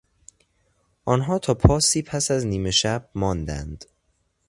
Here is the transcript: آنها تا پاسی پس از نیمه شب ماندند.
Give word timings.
آنها 1.05 1.39
تا 1.39 1.53
پاسی 1.53 2.01
پس 2.01 2.31
از 2.31 2.45
نیمه 2.47 2.71
شب 2.71 3.09
ماندند. 3.15 3.85